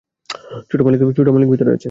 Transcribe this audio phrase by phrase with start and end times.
[0.69, 0.99] ছোট মালিক,
[1.51, 1.79] ভিতরে আছে।